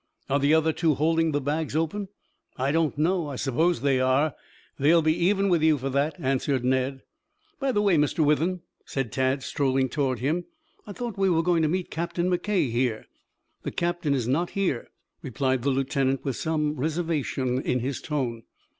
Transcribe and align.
"Are 0.31 0.39
the 0.39 0.55
other 0.55 0.73
two 0.73 0.95
holding 0.95 1.31
the 1.31 1.39
bags 1.39 1.75
open?" 1.75 2.07
"I 2.57 2.71
don't 2.71 2.97
know. 2.97 3.29
I 3.29 3.35
suppose 3.35 3.81
they 3.81 3.99
are. 3.99 4.33
They'll 4.79 5.03
be 5.03 5.13
even 5.25 5.47
with 5.47 5.61
you 5.61 5.77
for 5.77 5.91
that," 5.91 6.15
answered 6.17 6.65
Ned. 6.65 7.03
"By 7.59 7.71
the 7.71 7.83
way, 7.83 7.97
Mr. 7.97 8.25
Withem," 8.25 8.61
said 8.83 9.11
Tad 9.11 9.43
strolling 9.43 9.89
towards 9.89 10.19
him, 10.21 10.45
"I 10.87 10.91
thought 10.93 11.19
we 11.19 11.29
were 11.29 11.43
going 11.43 11.61
to 11.61 11.69
meet 11.69 11.91
Captain 11.91 12.31
McKay 12.31 12.71
here." 12.71 13.05
"The 13.61 13.69
captain 13.69 14.15
is 14.15 14.27
not 14.27 14.49
here," 14.57 14.87
replied 15.21 15.61
the 15.61 15.69
lieutenant 15.69 16.25
with 16.25 16.35
some 16.35 16.75
reservation 16.77 17.61
in 17.61 17.81
his 17.81 18.01
tone. 18.01 18.41